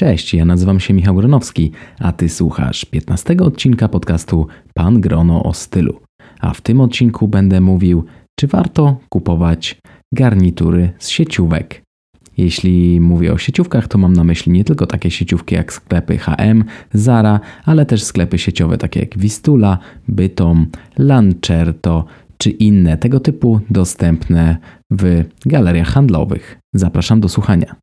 [0.00, 5.52] Cześć, ja nazywam się Michał Gronowski, a ty słuchasz 15 odcinka podcastu Pan Grono o
[5.52, 6.00] stylu.
[6.40, 8.04] A w tym odcinku będę mówił,
[8.40, 9.76] czy warto kupować
[10.14, 11.82] garnitury z sieciówek.
[12.36, 16.64] Jeśli mówię o sieciówkach, to mam na myśli nie tylko takie sieciówki jak sklepy HM,
[16.92, 19.78] Zara, ale też sklepy sieciowe takie jak Wistula,
[20.08, 20.66] Bytom,
[20.98, 22.04] Lancerto
[22.38, 24.56] czy inne tego typu dostępne
[24.90, 26.58] w galeriach handlowych.
[26.74, 27.76] Zapraszam do słuchania.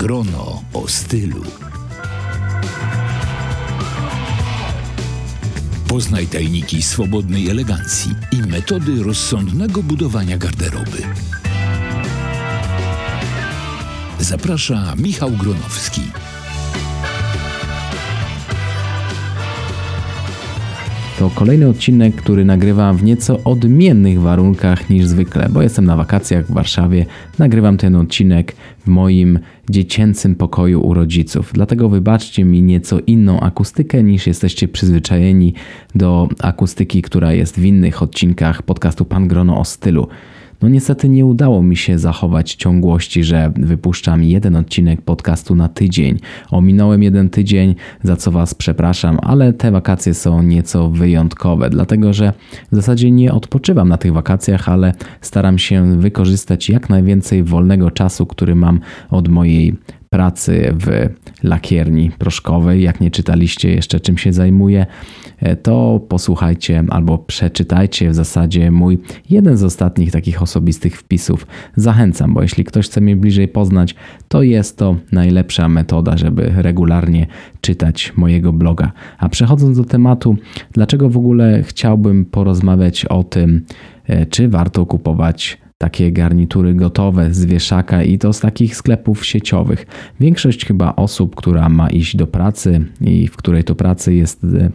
[0.00, 1.44] Grono o stylu.
[5.88, 11.02] Poznaj tajniki swobodnej elegancji i metody rozsądnego budowania garderoby.
[14.20, 16.02] Zaprasza Michał Gronowski.
[21.20, 26.46] To kolejny odcinek, który nagrywam w nieco odmiennych warunkach niż zwykle, bo jestem na wakacjach
[26.46, 27.06] w Warszawie.
[27.38, 29.38] Nagrywam ten odcinek w moim
[29.70, 31.50] dziecięcym pokoju u rodziców.
[31.54, 35.54] Dlatego wybaczcie mi nieco inną akustykę niż jesteście przyzwyczajeni
[35.94, 40.08] do akustyki, która jest w innych odcinkach podcastu Pan Grono o stylu.
[40.62, 46.18] No niestety nie udało mi się zachować ciągłości, że wypuszczam jeden odcinek podcastu na tydzień.
[46.50, 52.32] Ominąłem jeden tydzień, za co Was przepraszam, ale te wakacje są nieco wyjątkowe, dlatego że
[52.72, 58.26] w zasadzie nie odpoczywam na tych wakacjach, ale staram się wykorzystać jak najwięcej wolnego czasu,
[58.26, 59.76] który mam od mojej
[60.10, 61.08] pracy w
[61.42, 62.82] lakierni proszkowej.
[62.82, 64.86] Jak nie czytaliście jeszcze czym się zajmuję,
[65.38, 68.98] e, to posłuchajcie albo przeczytajcie w zasadzie mój
[69.30, 71.46] jeden z ostatnich takich osobistych wpisów.
[71.76, 73.94] Zachęcam, bo jeśli ktoś chce mnie bliżej poznać,
[74.28, 77.26] to jest to najlepsza metoda, żeby regularnie
[77.60, 78.92] czytać mojego bloga.
[79.18, 80.36] A przechodząc do tematu,
[80.72, 83.64] dlaczego w ogóle chciałbym porozmawiać o tym,
[84.06, 89.86] e, czy warto kupować takie garnitury gotowe z wieszaka i to z takich sklepów sieciowych.
[90.20, 94.70] Większość chyba osób, która ma iść do pracy i w której to pracy jest e,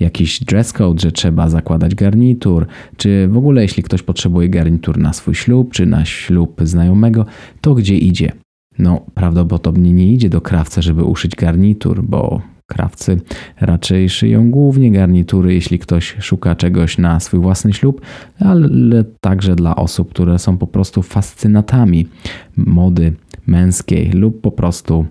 [0.00, 2.66] jakiś dress code, że trzeba zakładać garnitur,
[2.96, 7.26] czy w ogóle jeśli ktoś potrzebuje garnitur na swój ślub, czy na ślub znajomego,
[7.60, 8.32] to gdzie idzie?
[8.78, 13.20] No, prawdopodobnie nie idzie do krawca, żeby uszyć garnitur, bo Krawcy
[13.60, 18.00] raczej szyją głównie garnitury, jeśli ktoś szuka czegoś na swój własny ślub,
[18.38, 22.08] ale także dla osób, które są po prostu fascynatami
[22.56, 23.12] mody
[23.46, 25.06] męskiej lub po prostu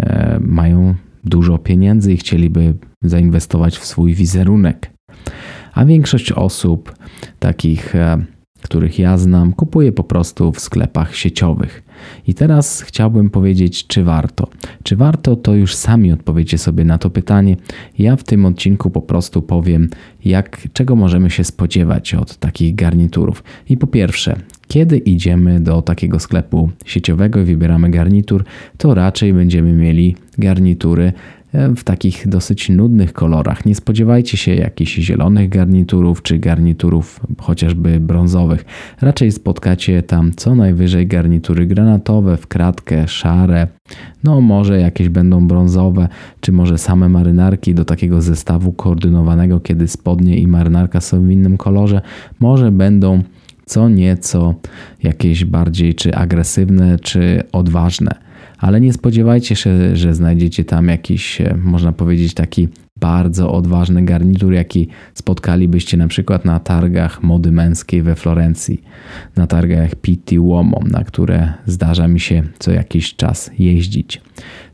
[0.00, 4.90] e, mają dużo pieniędzy i chcieliby zainwestować w swój wizerunek.
[5.74, 6.94] A większość osób,
[7.38, 8.24] takich, e,
[8.60, 11.82] których ja znam, kupuje po prostu w sklepach sieciowych.
[12.26, 14.48] I teraz chciałbym powiedzieć, czy warto.
[14.82, 17.56] Czy warto, to już sami odpowiecie sobie na to pytanie.
[17.98, 19.88] Ja w tym odcinku po prostu powiem,
[20.24, 23.44] jak, czego możemy się spodziewać od takich garniturów.
[23.68, 24.36] I po pierwsze,
[24.68, 28.44] kiedy idziemy do takiego sklepu sieciowego i wybieramy garnitur,
[28.78, 31.12] to raczej będziemy mieli garnitury
[31.52, 33.66] w takich dosyć nudnych kolorach.
[33.66, 38.64] Nie spodziewajcie się jakichś zielonych garniturów czy garniturów chociażby brązowych.
[39.00, 43.66] Raczej spotkacie tam co najwyżej garnitury granatowe, w kratkę, szare.
[44.24, 46.08] No może jakieś będą brązowe,
[46.40, 51.56] czy może same marynarki do takiego zestawu koordynowanego, kiedy spodnie i marynarka są w innym
[51.56, 52.00] kolorze.
[52.40, 53.22] Może będą
[53.66, 54.54] co nieco
[55.02, 58.29] jakieś bardziej czy agresywne, czy odważne
[58.60, 64.52] ale nie spodziewajcie się, że znajdziecie tam jakiś, e, można powiedzieć, taki bardzo odważny garnitur,
[64.52, 68.82] jaki spotkalibyście na przykład na targach mody męskiej we Florencji,
[69.36, 74.20] na targach Pitti Uomo, na które zdarza mi się co jakiś czas jeździć.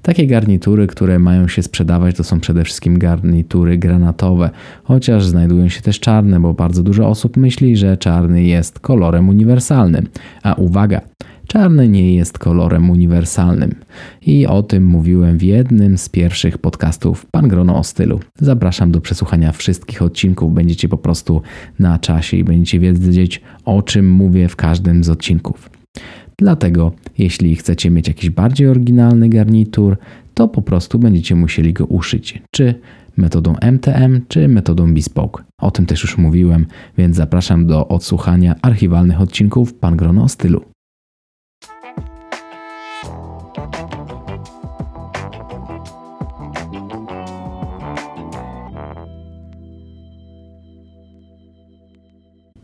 [0.03, 4.51] Takie garnitury, które mają się sprzedawać, to są przede wszystkim garnitury granatowe,
[4.85, 10.07] chociaż znajdują się też czarne, bo bardzo dużo osób myśli, że czarny jest kolorem uniwersalnym.
[10.43, 11.01] A uwaga,
[11.57, 13.75] Czarny nie jest kolorem uniwersalnym
[14.23, 18.21] i o tym mówiłem w jednym z pierwszych podcastów Pan Grono o stylu.
[18.41, 21.43] Zapraszam do przesłuchania wszystkich odcinków, będziecie po prostu
[21.79, 25.71] na czasie i będziecie wiedzieć o czym mówię w każdym z odcinków.
[26.39, 29.97] Dlatego, jeśli chcecie mieć jakiś bardziej oryginalny garnitur,
[30.35, 32.75] to po prostu będziecie musieli go uszyć, czy
[33.17, 35.45] metodą MTM, czy metodą Bespoke.
[35.61, 36.67] O tym też już mówiłem,
[36.99, 40.76] więc zapraszam do odsłuchania archiwalnych odcinków Pan Grono o stylu.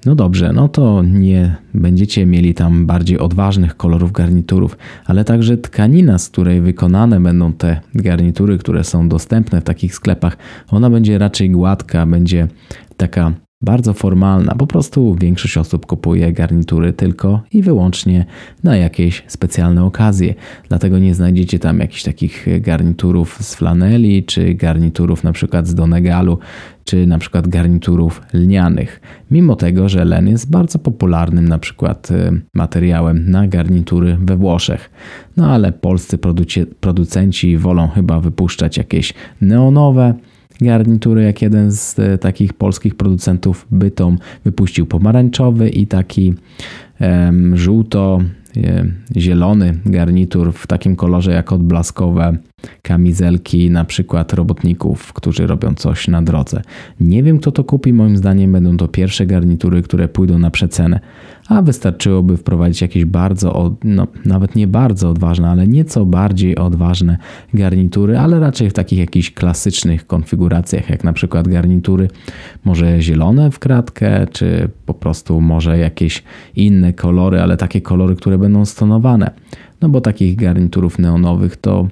[0.07, 6.19] No dobrze, no to nie będziecie mieli tam bardziej odważnych kolorów garniturów, ale także tkanina,
[6.19, 10.37] z której wykonane będą te garnitury, które są dostępne w takich sklepach,
[10.71, 12.49] ona będzie raczej gładka, będzie
[12.97, 13.33] taka
[13.63, 14.55] bardzo formalna.
[14.55, 18.27] Po prostu większość osób kupuje garnitury tylko i wyłącznie
[18.65, 20.35] na jakieś specjalne okazje.
[20.69, 26.39] Dlatego nie znajdziecie tam jakichś takich garniturów z flaneli, czy garniturów na przykład z Donegalu,
[26.85, 29.01] czy na przykład garniturów lnianych.
[29.31, 34.91] Mimo tego, że len jest bardzo popularnym na przykład y, materiałem na garnitury we Włoszech.
[35.37, 36.19] No ale polscy
[36.81, 40.15] producenci wolą chyba wypuszczać jakieś neonowe,
[40.63, 46.35] garnitury, jak jeden z e, takich polskich producentów Bytom wypuścił pomarańczowy i taki
[47.01, 48.23] um, żółto
[48.57, 48.85] e,
[49.87, 52.37] garnitur w takim kolorze jak odblaskowe
[52.83, 56.63] kamizelki na przykład robotników, którzy robią coś na drodze.
[57.01, 61.01] Nie wiem kto to kupi, moim zdaniem będą to pierwsze garnitury, które pójdą na przecenę,
[61.49, 67.19] a wystarczyłoby wprowadzić jakieś bardzo, no nawet nie bardzo odważne, ale nieco bardziej odważne
[67.55, 72.09] garnitury, ale raczej w takich jakichś klasycznych konfiguracjach, jak na przykład garnitury
[72.65, 76.23] może zielone w kratkę, czy po prostu może jakieś
[76.57, 79.31] inne kolory, ale takie kolory, które będą stonowane.
[79.81, 81.89] No bo takich garniturów neonowych to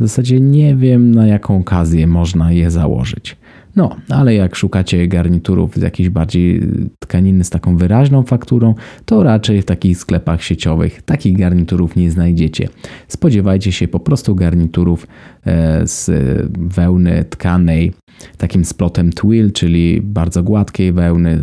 [0.00, 3.36] w zasadzie nie wiem, na jaką okazję można je założyć.
[3.76, 6.60] No, ale jak szukacie garniturów z jakiejś bardziej
[6.98, 8.74] tkaniny z taką wyraźną fakturą,
[9.04, 12.68] to raczej w takich sklepach sieciowych takich garniturów nie znajdziecie.
[13.08, 15.06] Spodziewajcie się po prostu garniturów
[15.44, 16.10] e, z
[16.58, 17.92] wełny tkanej,
[18.36, 21.40] takim splotem twill, czyli bardzo gładkiej wełny,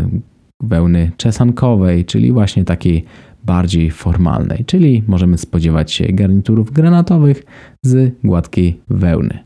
[0.64, 3.06] wełny czesankowej, czyli właśnie takiej
[3.48, 7.44] bardziej formalnej, czyli możemy spodziewać się garniturów granatowych
[7.84, 9.40] z gładkiej wełny.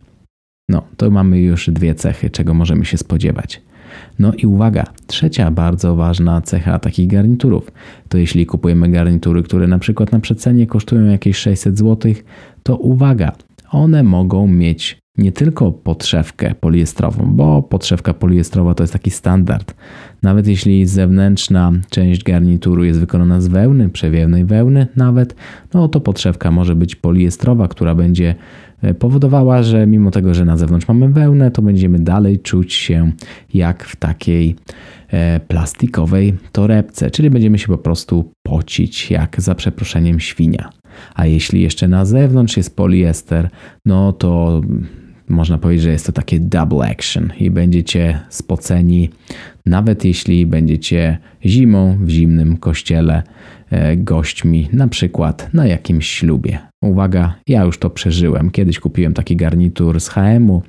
[0.69, 3.61] No, to mamy już dwie cechy, czego możemy się spodziewać.
[4.19, 7.71] No i uwaga, trzecia bardzo ważna cecha takich garniturów
[8.09, 12.13] to jeśli kupujemy garnitury, które na przykład na przecenie kosztują jakieś 600 zł,
[12.63, 13.31] to uwaga,
[13.71, 19.75] one mogą mieć nie tylko podszewkę poliestrową, bo podszewka poliestrowa to jest taki standard.
[20.21, 25.35] Nawet jeśli zewnętrzna część garnituru jest wykonana z wełny, przewiewnej wełny nawet,
[25.73, 28.35] no to podszewka może być poliestrowa, która będzie
[28.81, 33.11] e, powodowała, że mimo tego, że na zewnątrz mamy wełnę, to będziemy dalej czuć się
[33.53, 34.55] jak w takiej
[35.07, 40.69] e, plastikowej torebce, czyli będziemy się po prostu pocić jak za przeproszeniem świnia.
[41.15, 43.49] A jeśli jeszcze na zewnątrz jest poliester,
[43.85, 44.61] no to
[45.31, 49.09] można powiedzieć, że jest to takie double action i będziecie spoceni,
[49.65, 53.23] nawet jeśli będziecie zimą w zimnym kościele
[53.69, 56.70] e, gośćmi, na przykład na jakimś ślubie.
[56.83, 58.51] Uwaga, ja już to przeżyłem.
[58.51, 60.61] Kiedyś kupiłem taki garnitur z HM-u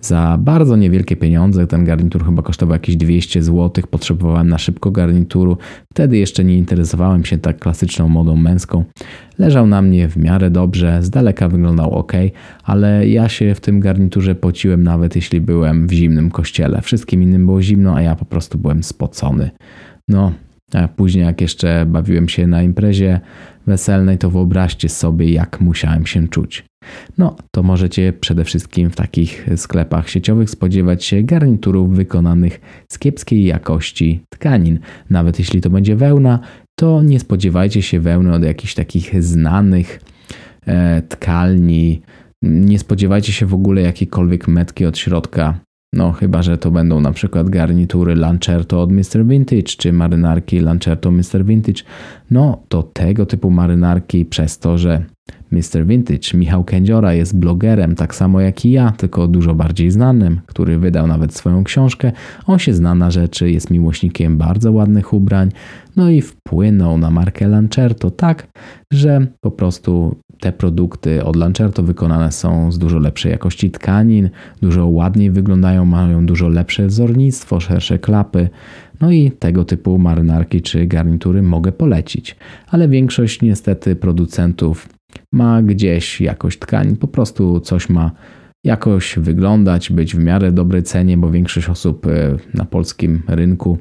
[0.00, 1.66] za bardzo niewielkie pieniądze.
[1.66, 3.84] Ten garnitur chyba kosztował jakieś 200 zł.
[3.90, 5.56] Potrzebowałem na szybko garnituru.
[5.92, 8.84] Wtedy jeszcze nie interesowałem się tak klasyczną modą męską.
[9.38, 12.12] Leżał na mnie w miarę dobrze, z daleka wyglądał ok,
[12.64, 16.82] ale ja się w tym garniturze pociłem nawet jeśli byłem w zimnym kościele.
[16.82, 19.50] Wszystkim innym było zimno, a ja po prostu byłem spocony.
[20.08, 20.32] No,
[20.74, 23.20] a później, jak jeszcze bawiłem się na imprezie
[23.66, 26.64] weselnej, to wyobraźcie sobie, jak musiałem się czuć.
[27.18, 32.60] No, to możecie przede wszystkim w takich sklepach sieciowych spodziewać się garniturów wykonanych
[32.92, 34.78] z kiepskiej jakości tkanin.
[35.10, 36.38] Nawet jeśli to będzie wełna,
[36.78, 40.00] to nie spodziewajcie się wełny od jakichś takich znanych
[40.66, 42.02] e, tkalni.
[42.42, 45.60] Nie spodziewajcie się w ogóle jakiejkolwiek metki od środka.
[45.92, 49.24] No, chyba że to będą na przykład garnitury Lancerto od Mr.
[49.24, 51.44] Vintage, czy marynarki Lancerto Mr.
[51.44, 51.82] Vintage.
[52.30, 55.04] No, to tego typu marynarki przez to, że
[55.50, 55.86] Mr.
[55.86, 60.78] Vintage Michał Kędziora jest blogerem, tak samo jak i ja, tylko dużo bardziej znanym, który
[60.78, 62.12] wydał nawet swoją książkę.
[62.46, 65.50] On się zna na rzeczy, jest miłośnikiem bardzo ładnych ubrań,
[65.96, 68.46] no i wpłynął na markę Lancerto tak,
[68.92, 74.30] że po prostu te produkty od Lancerto wykonane są z dużo lepszej jakości tkanin,
[74.62, 78.48] dużo ładniej wyglądają, mają dużo lepsze wzornictwo, szersze klapy.
[79.00, 82.36] No i tego typu marynarki czy garnitury mogę polecić.
[82.68, 84.88] Ale większość niestety producentów
[85.32, 88.10] ma gdzieś jakość tkanin, po prostu coś ma
[88.64, 93.78] jakoś wyglądać, być w miarę dobrej cenie, bo większość osób e, na polskim rynku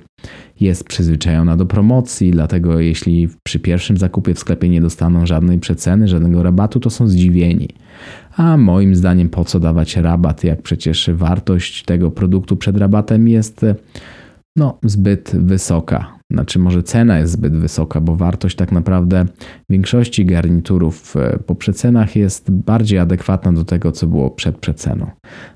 [0.59, 6.07] jest przyzwyczajona do promocji, dlatego jeśli przy pierwszym zakupie w sklepie nie dostaną żadnej przeceny,
[6.07, 7.69] żadnego rabatu, to są zdziwieni.
[8.35, 13.65] A moim zdaniem po co dawać rabat, jak przecież wartość tego produktu przed rabatem jest
[14.55, 16.16] no, zbyt wysoka.
[16.31, 19.25] Znaczy, może cena jest zbyt wysoka, bo wartość tak naprawdę
[19.69, 25.07] większości garniturów e, po przecenach jest bardziej adekwatna do tego, co było przed przeceną.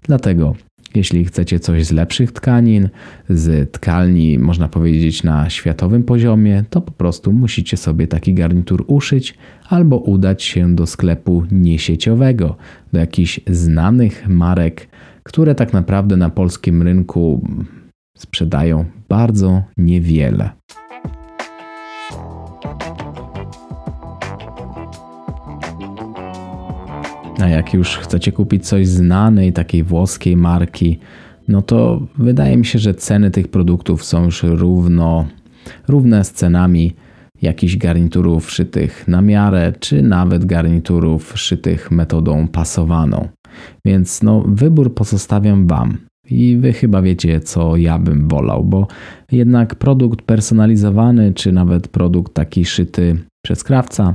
[0.03, 0.55] Dlatego,
[0.95, 2.89] jeśli chcecie coś z lepszych tkanin,
[3.29, 9.37] z tkalni, można powiedzieć, na światowym poziomie, to po prostu musicie sobie taki garnitur uszyć
[9.69, 12.55] albo udać się do sklepu niesieciowego,
[12.93, 14.87] do jakichś znanych marek,
[15.23, 17.47] które tak naprawdę na polskim rynku
[18.17, 20.49] sprzedają bardzo niewiele.
[27.39, 30.99] A jak już chcecie kupić coś znanej, takiej włoskiej marki,
[31.47, 35.25] no to wydaje mi się, że ceny tych produktów są już równo,
[35.87, 36.95] równe z cenami
[37.41, 43.27] jakichś garniturów szytych na miarę, czy nawet garniturów szytych metodą pasowaną.
[43.85, 46.10] Więc no, wybór pozostawiam Wam.
[46.29, 48.87] I Wy chyba wiecie, co ja bym wolał, bo
[49.31, 54.13] jednak produkt personalizowany, czy nawet produkt taki szyty przez krawca,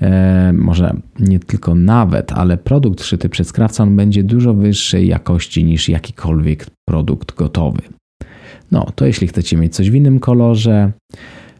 [0.00, 5.64] e, może nie tylko nawet, ale produkt szyty przez krawca on będzie dużo wyższej jakości
[5.64, 7.82] niż jakikolwiek produkt gotowy.
[8.70, 10.92] No, to jeśli chcecie mieć coś w innym kolorze,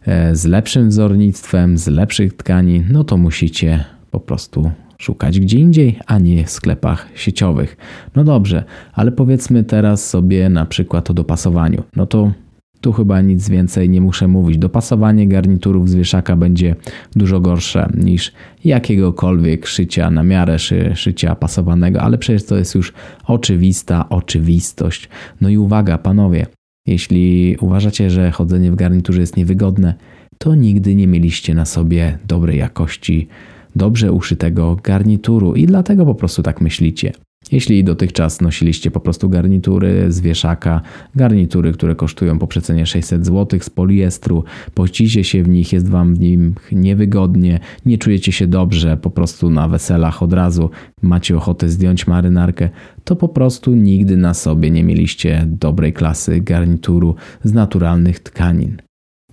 [0.06, 4.70] e, z lepszym wzornictwem, z lepszych tkanin, no to musicie po prostu
[5.00, 7.76] szukać gdzie indziej, a nie w sklepach sieciowych.
[8.16, 11.82] No dobrze, ale powiedzmy teraz sobie na przykład o dopasowaniu.
[11.96, 12.32] No to
[12.80, 14.58] tu chyba nic więcej nie muszę mówić.
[14.58, 16.76] Dopasowanie garniturów z wieszaka będzie
[17.16, 18.32] dużo gorsze niż
[18.64, 22.92] jakiegokolwiek szycia na miarę szy, szycia pasowanego, ale przecież to jest już
[23.24, 25.08] oczywista oczywistość.
[25.40, 26.46] No i uwaga, panowie,
[26.86, 29.94] jeśli uważacie, że chodzenie w garniturze jest niewygodne,
[30.38, 33.28] to nigdy nie mieliście na sobie dobrej jakości
[33.76, 37.12] dobrze uszytego garnituru i dlatego po prostu tak myślicie.
[37.52, 40.80] Jeśli dotychczas nosiliście po prostu garnitury z wieszaka,
[41.14, 46.14] garnitury, które kosztują po przecenie 600 zł z poliestru, pościcie się w nich, jest wam
[46.14, 50.70] w nim niewygodnie, nie czujecie się dobrze, po prostu na weselach od razu
[51.02, 52.68] macie ochotę zdjąć marynarkę,
[53.04, 58.76] to po prostu nigdy na sobie nie mieliście dobrej klasy garnituru z naturalnych tkanin.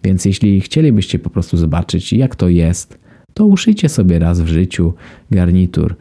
[0.03, 3.06] Więc jeśli chcielibyście po prostu zobaczyć, jak to jest,
[3.37, 4.93] to uszyjcie sobie raz w życiu
[5.31, 5.95] garnitur.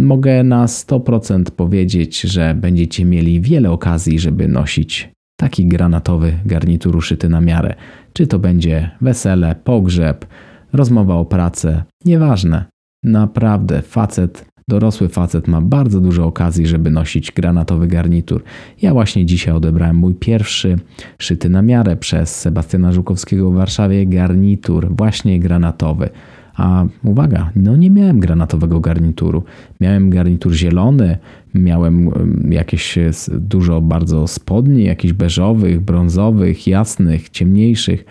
[0.00, 7.28] Mogę na 100% powiedzieć, że będziecie mieli wiele okazji, żeby nosić taki granatowy garnitur uszyty
[7.28, 7.74] na miarę.
[8.12, 10.26] Czy to będzie wesele, pogrzeb,
[10.72, 12.64] rozmowa o pracę, nieważne.
[13.02, 18.42] Naprawdę facet Dorosły facet ma bardzo dużo okazji, żeby nosić granatowy garnitur.
[18.82, 20.78] Ja właśnie dzisiaj odebrałem mój pierwszy
[21.18, 26.08] szyty na miarę przez Sebastiana Żukowskiego w Warszawie garnitur, właśnie granatowy.
[26.56, 29.42] A uwaga, no nie miałem granatowego garnituru.
[29.80, 31.18] Miałem garnitur zielony,
[31.54, 32.10] miałem
[32.50, 32.98] jakieś
[33.30, 38.04] dużo bardzo spodni, jakichś beżowych, brązowych, jasnych, ciemniejszych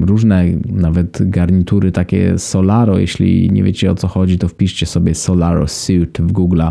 [0.00, 2.98] różne nawet garnitury takie Solaro.
[2.98, 6.62] Jeśli nie wiecie o co chodzi, to wpiszcie sobie Solaro Suit w Google.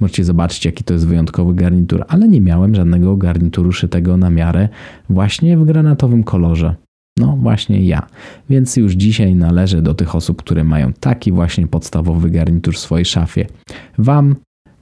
[0.00, 4.68] Możecie zobaczyć, jaki to jest wyjątkowy garnitur, ale nie miałem żadnego garnituru szytego na miarę
[5.10, 6.74] właśnie w granatowym kolorze.
[7.18, 8.06] No właśnie ja.
[8.50, 13.04] Więc już dzisiaj należę do tych osób, które mają taki właśnie podstawowy garnitur w swojej
[13.04, 13.46] szafie.
[13.98, 14.36] Wam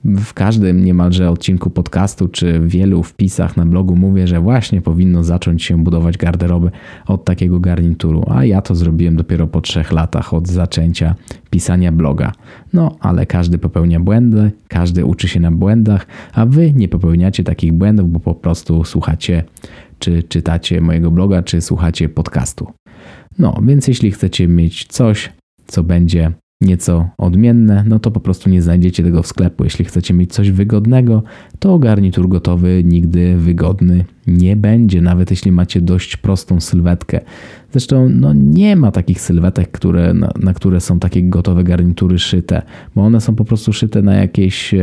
[0.05, 5.63] w każdym niemalże odcinku podcastu czy wielu wpisach na blogu mówię, że właśnie powinno zacząć
[5.63, 6.71] się budować garderobę
[7.07, 11.15] od takiego garnituru, a ja to zrobiłem dopiero po trzech latach od zaczęcia
[11.51, 12.33] pisania bloga.
[12.73, 17.73] No, ale każdy popełnia błędy, każdy uczy się na błędach, a wy nie popełniacie takich
[17.73, 19.45] błędów, bo po prostu słuchacie
[19.99, 22.73] czy czytacie mojego bloga, czy słuchacie podcastu.
[23.39, 25.33] No, więc jeśli chcecie mieć coś,
[25.67, 29.65] co będzie nieco odmienne, no to po prostu nie znajdziecie tego w sklepu.
[29.65, 31.23] Jeśli chcecie mieć coś wygodnego,
[31.59, 37.21] to garnitur gotowy nigdy wygodny nie będzie, nawet jeśli macie dość prostą sylwetkę.
[37.73, 42.63] Zresztą no, nie ma takich sylwetek, które, na, na które są takie gotowe garnitury szyte,
[42.95, 44.75] bo one są po prostu szyte na jakieś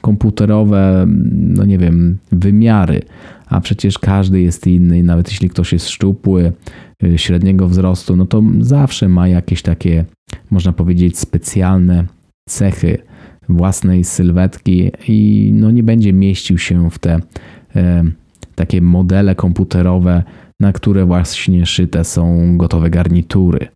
[0.00, 3.02] komputerowe, no nie wiem, wymiary
[3.46, 6.52] a przecież każdy jest inny, nawet jeśli ktoś jest szczupły,
[7.04, 10.04] y, średniego wzrostu, no to zawsze ma jakieś takie,
[10.50, 12.04] można powiedzieć, specjalne
[12.48, 12.98] cechy
[13.48, 17.20] własnej sylwetki i no nie będzie mieścił się w te
[17.76, 18.04] e,
[18.54, 20.22] takie modele komputerowe,
[20.60, 23.68] na które właśnie szyte są gotowe garnitury.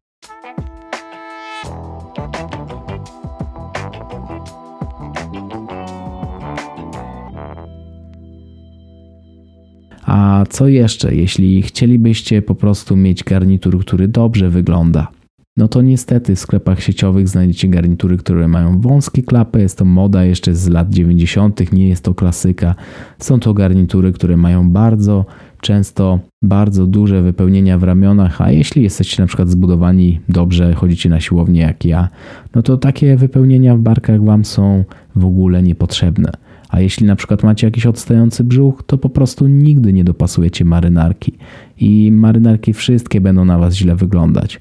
[10.06, 15.19] A co jeszcze, jeśli chcielibyście po prostu mieć garnitur, który dobrze wygląda?
[15.56, 19.60] No to niestety w sklepach sieciowych znajdziecie garnitury, które mają wąskie klapy.
[19.60, 22.74] Jest to moda jeszcze z lat 90., nie jest to klasyka.
[23.18, 25.24] Są to garnitury, które mają bardzo
[25.60, 31.20] często bardzo duże wypełnienia w ramionach, a jeśli jesteście na przykład zbudowani dobrze, chodzicie na
[31.20, 32.08] siłownię jak ja,
[32.54, 34.84] no to takie wypełnienia w barkach Wam są
[35.16, 36.32] w ogóle niepotrzebne.
[36.68, 41.32] A jeśli na przykład macie jakiś odstający brzuch, to po prostu nigdy nie dopasujecie marynarki
[41.80, 44.60] i marynarki wszystkie będą na Was źle wyglądać.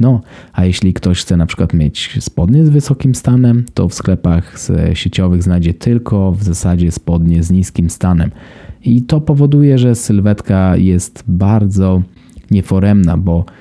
[0.00, 0.20] No,
[0.52, 4.56] a jeśli ktoś chce na przykład mieć spodnie z wysokim stanem, to w sklepach
[4.94, 8.30] sieciowych znajdzie tylko w zasadzie spodnie z niskim stanem.
[8.84, 12.02] I to powoduje, że sylwetka jest bardzo
[12.50, 13.52] nieforemna, bo e,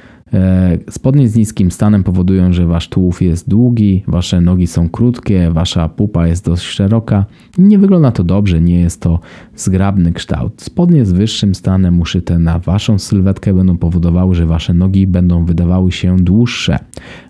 [0.90, 5.90] spodnie z niskim stanem powodują, że wasz tułów jest długi, wasze nogi są krótkie, wasza
[5.90, 7.26] pupa jest dość szeroka.
[7.58, 9.20] Nie wygląda to dobrze, nie jest to
[9.56, 10.62] zgrabny kształt.
[10.62, 15.92] Spodnie z wyższym stanem uszyte na waszą sylwetkę będą powodowały, że wasze nogi będą wydawały
[15.92, 16.80] się dłuższe.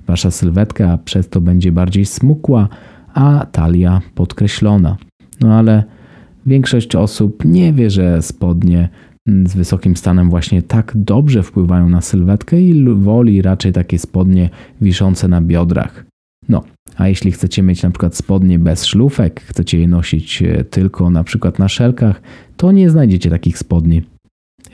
[0.08, 2.70] Wasza sylwetka przez to będzie bardziej smukła,
[3.14, 4.98] a talia podkreślona.
[5.42, 5.84] No ale
[6.46, 8.90] większość osób nie wie, że spodnie
[9.28, 14.50] z wysokim stanem właśnie tak dobrze wpływają na sylwetkę i woli raczej takie spodnie
[14.82, 16.06] wiszące na biodrach.
[16.50, 16.64] No,
[16.96, 21.24] a jeśli chcecie mieć na przykład spodnie bez szlufek, chcecie je nosić e, tylko na
[21.24, 22.22] przykład na szelkach,
[22.58, 24.02] to nie znajdziecie takich spodni.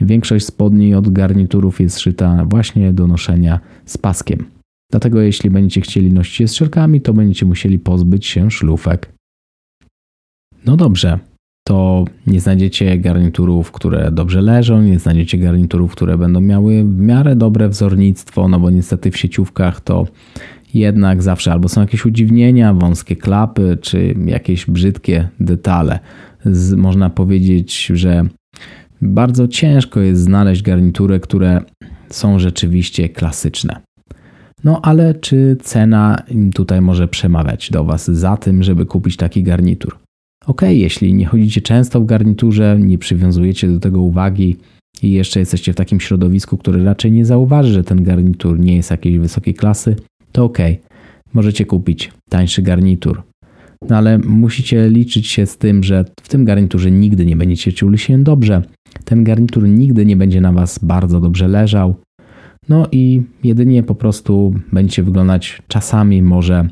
[0.02, 4.46] Większość spodni od garniturów jest szyta właśnie do noszenia z paskiem.
[4.92, 9.14] Dlatego jeśli będziecie chcieli nosić je z szelkami, to będziecie musieli pozbyć się szlufek.
[10.66, 11.20] No dobrze,
[11.64, 17.36] to nie znajdziecie garniturów, które dobrze leżą, nie znajdziecie garniturów, które będą miały w miarę
[17.36, 20.08] dobre wzornictwo, no bo niestety w sieciówkach to
[20.74, 26.00] jednak zawsze albo są jakieś udziwnienia, wąskie klapy, czy jakieś brzydkie detale.
[26.46, 28.26] Z, można powiedzieć, że
[29.02, 31.62] bardzo ciężko jest znaleźć garnitury, które
[32.10, 33.76] są rzeczywiście klasyczne.
[34.64, 36.24] No ale czy cena
[36.56, 40.03] tutaj może przemawiać do Was za tym, żeby kupić taki garnitur?
[40.46, 44.58] Ok, jeśli nie chodzicie często w garniturze, nie przywiązujecie do tego uwagi
[45.02, 48.92] i jeszcze jesteście w takim środowisku, które raczej nie zauważy, że ten garnitur nie jest
[48.92, 49.96] jakiejś wysokiej klasy,
[50.32, 50.58] to ok,
[51.34, 53.24] możecie kupić tańszy garnitur.
[53.90, 57.98] No ale musicie liczyć się z tym, że w tym garniturze nigdy nie będziecie czuli
[57.98, 58.62] się dobrze.
[59.06, 61.96] Ten garnitur nigdy nie będzie na Was bardzo dobrze leżał.
[62.70, 66.68] No i jedynie po prostu będziecie wyglądać czasami może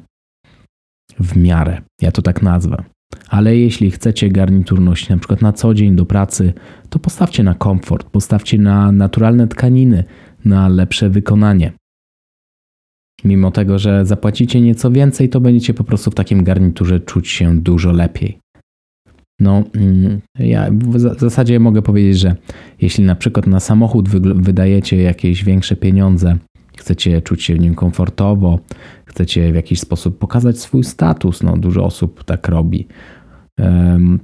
[1.20, 1.82] w miarę.
[2.02, 2.84] Ja to tak nazwę.
[3.30, 6.54] Ale jeśli chcecie garnitur nosić na przykład na co dzień do pracy,
[6.90, 10.04] to postawcie na komfort, postawcie na naturalne tkaniny,
[10.46, 11.72] na lepsze wykonanie.
[13.24, 17.60] Mimo tego, że zapłacicie nieco więcej, to będziecie po prostu w takim garniturze czuć się
[17.60, 18.38] dużo lepiej.
[19.40, 22.36] No, mm, ja w zasadzie mogę powiedzieć, że
[22.82, 26.38] jeśli na przykład na samochód wydajecie jakieś większe pieniądze,
[26.82, 28.60] chcecie czuć się w nim komfortowo,
[29.06, 32.88] chcecie w jakiś sposób pokazać swój status, no dużo osób tak robi,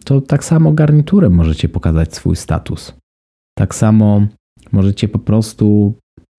[0.05, 2.93] to tak samo garniturem możecie pokazać swój status.
[3.57, 4.27] Tak samo
[4.71, 5.93] możecie po prostu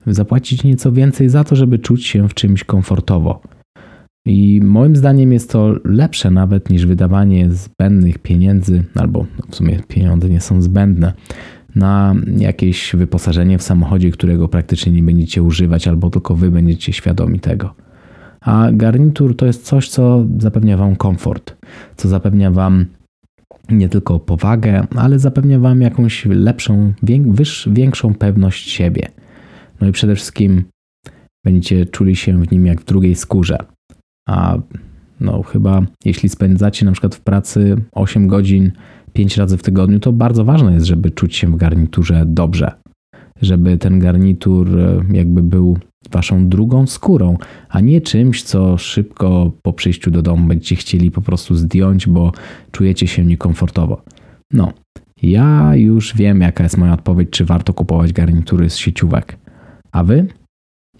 [0.06, 3.40] zapłacić nieco więcej za to, żeby czuć się w czymś komfortowo.
[4.26, 10.28] I moim zdaniem jest to lepsze nawet niż wydawanie zbędnych pieniędzy, albo w sumie pieniądze
[10.28, 11.12] nie są zbędne,
[11.78, 17.40] na jakieś wyposażenie w samochodzie, którego praktycznie nie będziecie używać, albo tylko wy będziecie świadomi
[17.40, 17.74] tego.
[18.40, 21.56] A garnitur to jest coś, co zapewnia Wam komfort,
[21.96, 22.86] co zapewnia Wam
[23.70, 26.92] nie tylko powagę, ale zapewnia Wam jakąś lepszą,
[27.66, 29.08] większą pewność siebie.
[29.80, 30.64] No i przede wszystkim
[31.44, 33.58] będziecie czuli się w nim jak w drugiej skórze.
[34.28, 34.58] A
[35.20, 38.72] no chyba jeśli spędzacie na przykład w pracy 8 godzin
[39.12, 42.72] 5 razy w tygodniu, to bardzo ważne jest, żeby czuć się w garniturze dobrze.
[43.42, 45.78] Żeby ten garnitur e, jakby był
[46.10, 47.36] waszą drugą skórą,
[47.68, 52.32] a nie czymś, co szybko po przyjściu do domu będziecie chcieli po prostu zdjąć, bo
[52.72, 54.02] czujecie się niekomfortowo.
[54.52, 54.72] No,
[55.22, 59.38] ja już wiem, jaka jest moja odpowiedź, czy warto kupować garnitury z sieciówek.
[59.92, 60.26] A wy?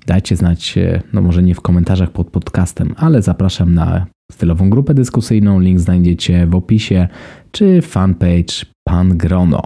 [0.07, 4.95] Dajcie znać, e, no może nie w komentarzach pod podcastem, ale zapraszam na stylową grupę
[4.95, 5.61] dyskusyjną.
[5.61, 7.09] Link znajdziecie w opisie,
[7.51, 9.62] czy fanpage Pan Grono.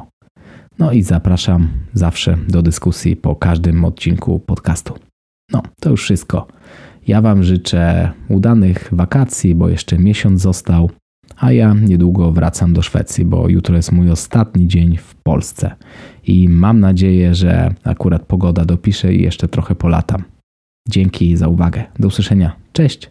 [0.78, 4.94] No i zapraszam zawsze do dyskusji po każdym odcinku podcastu.
[5.52, 6.46] No, to już wszystko.
[7.06, 10.90] Ja Wam życzę udanych wakacji, bo jeszcze miesiąc został,
[11.36, 15.76] a ja niedługo wracam do Szwecji, bo jutro jest mój ostatni dzień w Polsce.
[16.26, 20.22] I mam nadzieję, że akurat pogoda dopisze i jeszcze trochę polatam.
[20.88, 21.84] Dzięki za uwagę.
[21.98, 22.56] Do usłyszenia.
[22.72, 23.10] Cześć!